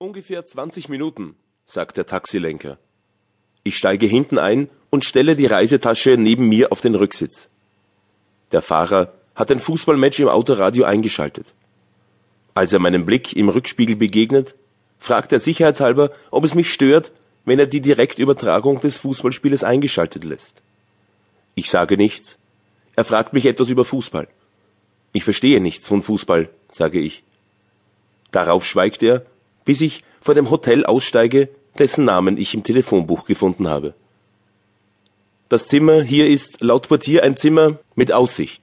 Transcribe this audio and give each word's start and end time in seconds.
Ungefähr 0.00 0.46
20 0.46 0.88
Minuten, 0.88 1.34
sagt 1.66 1.96
der 1.96 2.06
Taxilenker. 2.06 2.78
Ich 3.64 3.76
steige 3.76 4.06
hinten 4.06 4.38
ein 4.38 4.70
und 4.90 5.04
stelle 5.04 5.34
die 5.34 5.46
Reisetasche 5.46 6.16
neben 6.16 6.48
mir 6.48 6.70
auf 6.70 6.80
den 6.80 6.94
Rücksitz. 6.94 7.48
Der 8.52 8.62
Fahrer 8.62 9.12
hat 9.34 9.50
ein 9.50 9.58
Fußballmatch 9.58 10.20
im 10.20 10.28
Autoradio 10.28 10.84
eingeschaltet. 10.84 11.52
Als 12.54 12.72
er 12.72 12.78
meinem 12.78 13.06
Blick 13.06 13.34
im 13.34 13.48
Rückspiegel 13.48 13.96
begegnet, 13.96 14.54
fragt 15.00 15.32
er 15.32 15.40
sicherheitshalber, 15.40 16.12
ob 16.30 16.44
es 16.44 16.54
mich 16.54 16.72
stört, 16.72 17.10
wenn 17.44 17.58
er 17.58 17.66
die 17.66 17.80
Direktübertragung 17.80 18.78
des 18.78 18.98
Fußballspieles 18.98 19.64
eingeschaltet 19.64 20.22
lässt. 20.22 20.62
Ich 21.56 21.70
sage 21.70 21.96
nichts. 21.96 22.38
Er 22.94 23.04
fragt 23.04 23.32
mich 23.32 23.46
etwas 23.46 23.68
über 23.68 23.84
Fußball. 23.84 24.28
Ich 25.12 25.24
verstehe 25.24 25.60
nichts 25.60 25.88
von 25.88 26.02
Fußball, 26.02 26.50
sage 26.70 27.00
ich. 27.00 27.24
Darauf 28.30 28.64
schweigt 28.64 29.02
er, 29.02 29.26
bis 29.68 29.82
ich 29.82 30.02
vor 30.22 30.34
dem 30.34 30.48
Hotel 30.48 30.86
aussteige, 30.86 31.50
dessen 31.78 32.06
Namen 32.06 32.38
ich 32.38 32.54
im 32.54 32.62
Telefonbuch 32.62 33.26
gefunden 33.26 33.68
habe. 33.68 33.92
Das 35.50 35.68
Zimmer 35.68 36.02
hier 36.02 36.26
ist 36.26 36.62
laut 36.62 36.88
Portier 36.88 37.22
ein 37.22 37.36
Zimmer 37.36 37.78
mit 37.94 38.10
Aussicht. 38.10 38.62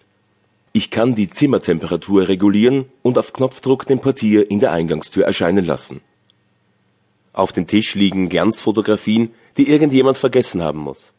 Ich 0.74 0.90
kann 0.90 1.14
die 1.14 1.30
Zimmertemperatur 1.30 2.28
regulieren 2.28 2.86
und 3.04 3.20
auf 3.20 3.34
Knopfdruck 3.34 3.86
den 3.86 4.00
Portier 4.00 4.50
in 4.50 4.60
der 4.60 4.72
Eingangstür 4.72 5.26
erscheinen 5.26 5.64
lassen. 5.64 6.02
Auf 7.34 7.54
dem 7.54 7.68
Tisch 7.68 7.94
liegen 7.94 8.28
Glanzfotografien, 8.28 9.30
die 9.58 9.70
irgendjemand 9.70 10.18
vergessen 10.18 10.64
haben 10.64 10.80
muss. 10.80 11.14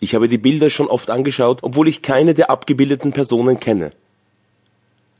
Ich 0.00 0.14
habe 0.14 0.26
die 0.26 0.38
Bilder 0.38 0.70
schon 0.70 0.88
oft 0.88 1.10
angeschaut, 1.10 1.58
obwohl 1.60 1.88
ich 1.88 2.00
keine 2.00 2.32
der 2.32 2.48
abgebildeten 2.48 3.12
Personen 3.12 3.60
kenne. 3.60 3.90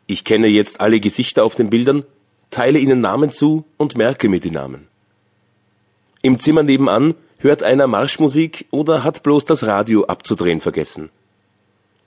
Ich 0.06 0.24
kenne 0.24 0.46
jetzt 0.46 0.80
alle 0.80 0.98
Gesichter 0.98 1.44
auf 1.44 1.56
den 1.56 1.68
Bildern, 1.68 2.04
teile 2.56 2.78
ihnen 2.78 3.02
Namen 3.02 3.30
zu 3.30 3.66
und 3.76 3.98
merke 3.98 4.30
mir 4.30 4.40
die 4.40 4.50
Namen. 4.50 4.88
Im 6.22 6.40
Zimmer 6.40 6.62
nebenan 6.62 7.14
hört 7.38 7.62
einer 7.62 7.86
Marschmusik 7.86 8.64
oder 8.70 9.04
hat 9.04 9.22
bloß 9.22 9.44
das 9.44 9.64
Radio 9.64 10.06
abzudrehen 10.06 10.62
vergessen. 10.62 11.10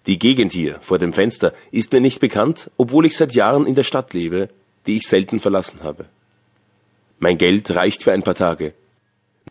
Die 0.08 0.18
Gegend 0.18 0.52
hier 0.52 0.80
vor 0.82 0.98
dem 0.98 1.14
Fenster 1.14 1.54
ist 1.70 1.92
mir 1.94 2.02
nicht 2.02 2.20
bekannt, 2.20 2.72
obwohl 2.78 3.06
ich 3.06 3.16
seit 3.16 3.36
Jahren 3.36 3.68
in 3.68 3.76
der 3.76 3.84
Stadt 3.84 4.16
lebe, 4.16 4.50
die 4.88 4.98
ich 4.98 5.08
selten 5.08 5.40
verlassen 5.40 5.84
habe. 5.84 6.06
Mein 7.20 7.38
Geld 7.38 7.70
reicht 7.70 8.02
für 8.02 8.12
ein 8.12 8.24
paar 8.24 8.34
Tage. 8.34 8.74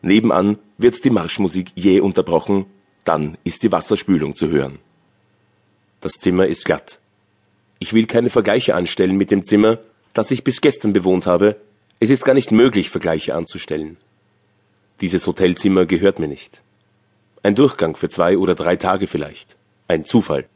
Nebenan 0.03 0.59
wird 0.79 1.05
die 1.05 1.11
Marschmusik 1.11 1.71
jäh 1.77 2.01
unterbrochen, 2.01 2.67
dann 3.05 3.39
ist 3.45 3.63
die 3.63 3.71
Wasserspülung 3.71 4.35
zu 4.35 4.49
hören. 4.49 4.81
Das 6.01 6.15
Zimmer 6.15 6.49
ist 6.49 6.65
glatt. 6.65 6.99
Ich 7.79 7.93
will 7.93 8.07
keine 8.07 8.31
Vergleiche 8.31 8.75
anstellen 8.75 9.17
mit 9.17 9.31
dem 9.31 9.45
Zimmer, 9.45 9.79
das 10.15 10.31
ich 10.31 10.45
bis 10.45 10.61
gestern 10.61 10.93
bewohnt 10.93 11.27
habe. 11.27 11.57
Es 12.01 12.11
ist 12.11 12.25
gar 12.25 12.35
nicht 12.35 12.53
möglich, 12.53 12.91
Vergleiche 12.91 13.35
anzustellen. 13.35 13.97
Dieses 15.01 15.27
Hotelzimmer 15.27 15.87
gehört 15.87 16.19
mir 16.19 16.29
nicht. 16.29 16.61
Ein 17.43 17.55
Durchgang 17.55 17.97
für 17.97 18.09
zwei 18.09 18.37
oder 18.37 18.55
drei 18.55 18.77
Tage 18.77 19.07
vielleicht. 19.07 19.57
Ein 19.87 20.05
Zufall. 20.05 20.47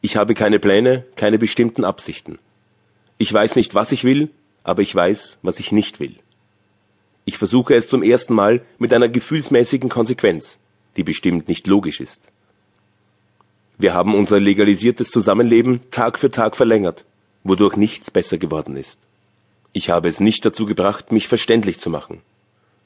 Ich 0.00 0.16
habe 0.16 0.34
keine 0.34 0.58
Pläne, 0.58 1.04
keine 1.16 1.38
bestimmten 1.38 1.84
Absichten. 1.84 2.38
Ich 3.18 3.32
weiß 3.32 3.56
nicht, 3.56 3.74
was 3.74 3.92
ich 3.92 4.04
will, 4.04 4.30
aber 4.62 4.80
ich 4.82 4.94
weiß, 4.94 5.38
was 5.42 5.60
ich 5.60 5.72
nicht 5.72 6.00
will. 6.00 6.16
Ich 7.26 7.36
versuche 7.36 7.74
es 7.74 7.88
zum 7.88 8.02
ersten 8.02 8.34
Mal 8.34 8.62
mit 8.78 8.94
einer 8.94 9.08
gefühlsmäßigen 9.08 9.90
Konsequenz, 9.90 10.58
die 10.96 11.04
bestimmt 11.04 11.48
nicht 11.48 11.66
logisch 11.66 12.00
ist. 12.00 12.22
Wir 13.76 13.94
haben 13.94 14.14
unser 14.14 14.40
legalisiertes 14.40 15.10
Zusammenleben 15.10 15.80
Tag 15.90 16.18
für 16.18 16.30
Tag 16.30 16.56
verlängert, 16.56 17.04
wodurch 17.44 17.76
nichts 17.76 18.10
besser 18.10 18.38
geworden 18.38 18.76
ist. 18.76 19.00
Ich 19.72 19.90
habe 19.90 20.08
es 20.08 20.20
nicht 20.20 20.44
dazu 20.44 20.66
gebracht, 20.66 21.12
mich 21.12 21.28
verständlich 21.28 21.78
zu 21.78 21.90
machen. 21.90 22.20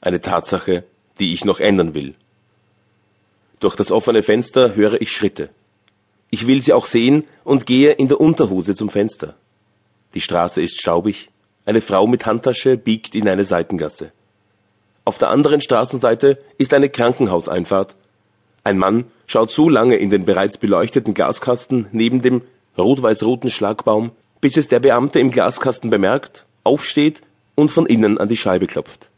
Eine 0.01 0.21
Tatsache, 0.21 0.83
die 1.19 1.33
ich 1.33 1.45
noch 1.45 1.59
ändern 1.59 1.93
will. 1.93 2.15
Durch 3.59 3.75
das 3.75 3.91
offene 3.91 4.21
Fenster 4.21 4.75
höre 4.75 5.01
ich 5.01 5.11
Schritte. 5.11 5.49
Ich 6.29 6.47
will 6.47 6.61
sie 6.61 6.73
auch 6.73 6.85
sehen 6.85 7.23
und 7.43 7.65
gehe 7.65 7.93
in 7.93 8.07
der 8.07 8.19
Unterhose 8.19 8.75
zum 8.75 8.89
Fenster. 8.89 9.35
Die 10.13 10.21
Straße 10.21 10.61
ist 10.61 10.79
staubig. 10.79 11.29
Eine 11.65 11.81
Frau 11.81 12.05
mit 12.07 12.25
Handtasche 12.25 12.77
biegt 12.77 13.15
in 13.15 13.27
eine 13.27 13.45
Seitengasse. 13.45 14.11
Auf 15.03 15.17
der 15.17 15.29
anderen 15.29 15.61
Straßenseite 15.61 16.37
ist 16.57 16.73
eine 16.73 16.89
Krankenhauseinfahrt. 16.89 17.95
Ein 18.63 18.77
Mann 18.77 19.05
schaut 19.27 19.51
so 19.51 19.69
lange 19.69 19.95
in 19.95 20.09
den 20.09 20.25
bereits 20.25 20.57
beleuchteten 20.57 21.13
Glaskasten 21.13 21.87
neben 21.91 22.21
dem 22.21 22.41
rot-weiß-roten 22.77 23.49
Schlagbaum, 23.49 24.11
bis 24.41 24.57
es 24.57 24.67
der 24.67 24.79
Beamte 24.79 25.19
im 25.19 25.31
Glaskasten 25.31 25.89
bemerkt, 25.89 26.45
aufsteht 26.63 27.21
und 27.55 27.71
von 27.71 27.85
innen 27.85 28.17
an 28.17 28.29
die 28.29 28.37
Scheibe 28.37 28.67
klopft. 28.67 29.09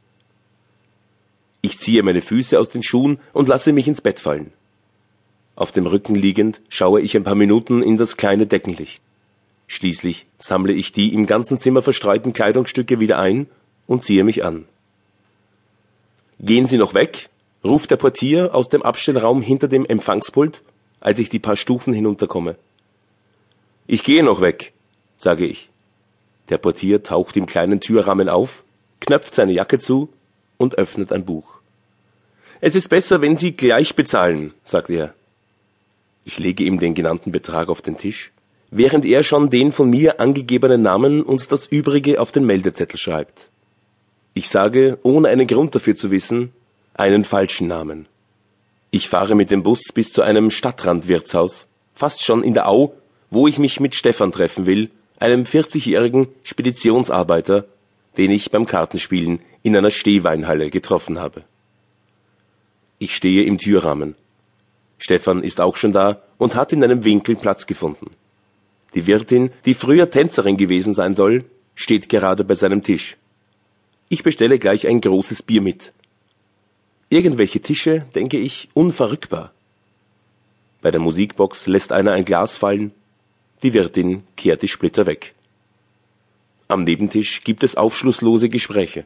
Ich 1.62 1.80
ziehe 1.80 2.04
meine 2.04 2.22
Füße 2.22 2.60
aus 2.60 2.70
den 2.70 2.84
Schuhen 2.84 3.20
und 3.34 3.50
lasse 3.50 3.74
mich 3.74 3.88
ins 3.88 4.02
Bett 4.02 4.20
fallen. 4.20 4.54
Auf 5.56 5.72
dem 5.72 5.88
Rücken 5.88 6.16
liegend 6.16 6.62
schaue 6.70 7.02
ich 7.02 7.16
ein 7.18 7.24
paar 7.24 7.36
Minuten 7.36 7.82
in 7.82 7.98
das 7.98 8.16
kleine 8.16 8.46
Deckenlicht. 8.46 9.02
Schließlich 9.66 10.28
sammle 10.38 10.72
ich 10.72 10.92
die 10.92 11.14
im 11.14 11.26
ganzen 11.26 11.60
Zimmer 11.60 11.82
verstreuten 11.82 12.32
Kleidungsstücke 12.32 13.00
wieder 13.00 13.20
ein 13.20 13.48
und 13.86 14.04
ziehe 14.04 14.24
mich 14.24 14.46
an. 14.46 14.66
Gehen 16.40 16.68
Sie 16.68 16.78
noch 16.78 16.94
weg? 16.94 17.30
ruft 17.64 17.90
der 17.92 17.98
Portier 17.98 18.54
aus 18.54 18.70
dem 18.70 18.84
Abstellraum 18.84 19.42
hinter 19.42 19.68
dem 19.68 19.86
Empfangspult, 19.86 20.62
als 21.00 21.20
ich 21.20 21.30
die 21.30 21.40
paar 21.40 21.58
Stufen 21.58 21.92
hinunterkomme. 21.92 22.56
Ich 23.88 24.04
gehe 24.04 24.24
noch 24.24 24.42
weg, 24.42 24.74
sage 25.18 25.46
ich. 25.46 25.70
Der 26.50 26.58
Portier 26.58 27.04
taucht 27.04 27.36
im 27.36 27.46
kleinen 27.46 27.82
Türrahmen 27.82 28.30
auf, 28.30 28.64
knöpft 29.00 29.36
seine 29.36 29.52
Jacke 29.52 29.80
zu 29.80 30.10
und 30.58 30.78
öffnet 30.78 31.12
ein 31.12 31.26
Buch. 31.26 31.58
Es 32.62 32.74
ist 32.74 32.90
besser, 32.90 33.22
wenn 33.22 33.38
Sie 33.38 33.52
gleich 33.52 33.96
bezahlen, 33.96 34.54
sagt 34.64 34.90
er. 34.90 35.14
Ich 36.26 36.40
lege 36.40 36.64
ihm 36.64 36.80
den 36.80 36.96
genannten 36.96 37.32
Betrag 37.32 37.70
auf 37.70 37.82
den 37.82 37.98
Tisch, 37.98 38.32
während 38.72 39.06
er 39.06 39.24
schon 39.24 39.50
den 39.50 39.72
von 39.72 39.90
mir 39.90 40.20
angegebenen 40.20 40.82
Namen 40.82 41.22
und 41.22 41.52
das 41.52 41.68
übrige 41.68 42.20
auf 42.20 42.32
den 42.32 42.46
Meldezettel 42.46 42.98
schreibt. 42.98 43.48
Ich 44.34 44.50
sage, 44.50 44.98
ohne 45.04 45.30
einen 45.30 45.48
Grund 45.48 45.76
dafür 45.76 45.96
zu 45.96 46.12
wissen, 46.12 46.52
einen 46.94 47.24
falschen 47.24 47.68
Namen. 47.68 48.08
Ich 48.92 49.10
fahre 49.10 49.36
mit 49.36 49.52
dem 49.52 49.64
Bus 49.64 49.84
bis 49.94 50.12
zu 50.12 50.22
einem 50.22 50.50
Stadtrandwirtshaus, 50.50 51.68
fast 51.94 52.24
schon 52.24 52.44
in 52.44 52.54
der 52.54 52.68
Au, 52.68 52.94
wo 53.30 53.48
ich 53.48 53.60
mich 53.60 53.80
mit 53.80 53.96
Stefan 53.96 54.32
treffen 54.32 54.66
will, 54.66 54.90
einem 55.20 55.44
40-jährigen 55.44 56.28
Speditionsarbeiter, 56.44 57.66
den 58.18 58.32
ich 58.32 58.52
beim 58.52 58.66
Kartenspielen 58.66 59.40
in 59.64 59.76
einer 59.76 59.92
Stehweinhalle 59.92 60.70
getroffen 60.70 61.20
habe. 61.20 61.44
Ich 63.00 63.16
stehe 63.16 63.44
im 63.44 63.58
Türrahmen. 63.58 64.16
Stefan 64.98 65.44
ist 65.44 65.62
auch 65.62 65.76
schon 65.76 65.94
da 65.94 66.22
und 66.38 66.56
hat 66.56 66.74
in 66.74 66.84
einem 66.84 67.04
Winkel 67.04 67.36
Platz 67.36 67.68
gefunden. 67.68 68.12
Die 68.96 69.06
Wirtin, 69.06 69.52
die 69.66 69.76
früher 69.76 70.10
Tänzerin 70.10 70.58
gewesen 70.58 70.94
sein 70.94 71.14
soll, 71.14 71.46
steht 71.76 72.10
gerade 72.10 72.44
bei 72.44 72.56
seinem 72.56 72.82
Tisch. 72.82 73.18
Ich 74.10 74.24
bestelle 74.24 74.58
gleich 74.58 74.88
ein 74.88 75.02
großes 75.02 75.44
Bier 75.44 75.62
mit. 75.62 75.92
Irgendwelche 77.10 77.62
Tische, 77.62 78.06
denke 78.16 78.38
ich, 78.38 78.70
unverrückbar. 78.74 79.52
Bei 80.82 80.92
der 80.92 81.02
Musikbox 81.02 81.68
lässt 81.68 81.92
einer 81.92 82.14
ein 82.14 82.26
Glas 82.26 82.58
fallen, 82.58 82.92
die 83.64 83.74
Wirtin 83.74 84.24
kehrt 84.36 84.62
die 84.62 84.68
Splitter 84.68 85.06
weg. 85.06 85.34
Am 86.68 86.84
Nebentisch 86.84 87.44
gibt 87.44 87.64
es 87.64 87.76
aufschlusslose 87.76 88.50
Gespräche. 88.50 89.06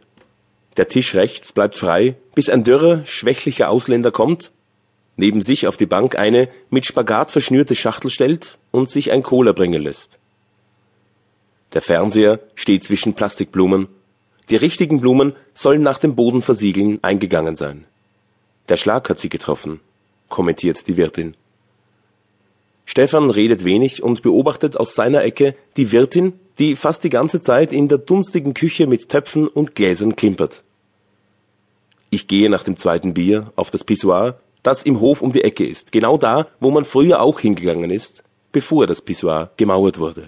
Der 0.78 0.88
Tisch 0.88 1.16
rechts 1.16 1.52
bleibt 1.54 1.78
frei, 1.78 2.16
bis 2.34 2.50
ein 2.50 2.64
dürrer, 2.64 3.06
schwächlicher 3.06 3.70
Ausländer 3.70 4.12
kommt, 4.12 4.52
neben 5.16 5.42
sich 5.42 5.68
auf 5.68 5.78
die 5.78 5.86
Bank 5.86 6.16
eine 6.16 6.50
mit 6.70 6.86
Spagat 6.86 7.32
verschnürte 7.32 7.76
Schachtel 7.76 8.10
stellt 8.10 8.58
und 8.72 8.90
sich 8.90 9.12
ein 9.12 9.24
Cola 9.24 9.52
bringen 9.52 9.82
lässt. 9.82 10.18
Der 11.74 11.82
Fernseher 11.82 12.40
steht 12.56 12.84
zwischen 12.84 13.14
Plastikblumen. 13.14 13.88
Die 14.50 14.56
richtigen 14.56 15.00
Blumen 15.00 15.34
sollen 15.54 15.82
nach 15.82 16.00
dem 16.00 16.16
Bodenversiegeln 16.16 17.00
eingegangen 17.04 17.56
sein. 17.56 17.86
Der 18.68 18.78
Schlag 18.78 19.10
hat 19.10 19.20
sie 19.20 19.30
getroffen, 19.30 19.80
kommentiert 20.28 20.88
die 20.88 20.98
Wirtin. 20.98 21.36
Stefan 22.92 23.30
redet 23.30 23.64
wenig 23.64 24.04
und 24.04 24.22
beobachtet 24.22 24.76
aus 24.76 24.96
seiner 24.96 25.24
Ecke 25.24 25.56
die 25.78 25.94
Wirtin, 25.94 26.34
die 26.60 26.76
fast 26.76 27.06
die 27.06 27.10
ganze 27.10 27.40
Zeit 27.40 27.72
in 27.72 27.88
der 27.88 28.00
dunstigen 28.00 28.54
Küche 28.54 28.86
mit 28.86 29.08
Töpfen 29.08 29.48
und 29.48 29.76
Gläsern 29.76 30.18
klimpert. 30.18 30.62
Ich 32.10 32.28
gehe 32.28 32.50
nach 32.50 32.64
dem 32.64 32.76
zweiten 32.76 33.14
Bier 33.14 33.54
auf 33.56 33.72
das 33.72 33.86
Pissoir, 33.86 34.42
das 34.62 34.84
im 34.84 35.00
Hof 35.00 35.22
um 35.22 35.32
die 35.32 35.46
Ecke 35.46 35.66
ist, 35.66 35.94
genau 35.94 36.18
da, 36.18 36.48
wo 36.60 36.70
man 36.70 36.84
früher 36.84 37.22
auch 37.22 37.40
hingegangen 37.40 37.92
ist, 37.92 38.26
bevor 38.52 38.88
das 38.88 39.00
Pissoir 39.00 39.52
gemauert 39.56 39.98
wurde. 39.98 40.28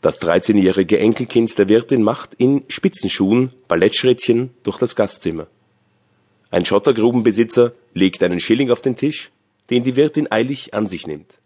Das 0.00 0.20
13-jährige 0.20 0.98
Enkelkind 0.98 1.56
der 1.56 1.68
Wirtin 1.68 2.02
macht 2.02 2.34
in 2.34 2.64
Spitzenschuhen 2.66 3.52
Ballettschrittchen 3.68 4.50
durch 4.64 4.78
das 4.78 4.96
Gastzimmer. 4.96 5.46
Ein 6.50 6.64
Schottergrubenbesitzer 6.64 7.74
legt 7.94 8.24
einen 8.24 8.40
Schilling 8.40 8.72
auf 8.72 8.80
den 8.80 8.96
Tisch, 8.96 9.30
den 9.70 9.84
die 9.84 9.96
Wirtin 9.96 10.30
eilig 10.30 10.74
an 10.74 10.86
sich 10.86 11.06
nimmt. 11.06 11.40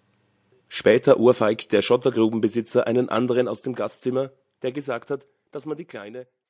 Später 0.68 1.18
ohrfeigt 1.18 1.72
der 1.72 1.82
Schottergrubenbesitzer 1.82 2.86
einen 2.86 3.08
anderen 3.08 3.48
aus 3.48 3.62
dem 3.62 3.74
Gastzimmer, 3.74 4.32
der 4.62 4.72
gesagt 4.72 5.10
hat, 5.10 5.26
dass 5.50 5.66
man 5.66 5.76
die 5.78 5.86
Kleine 5.86 6.26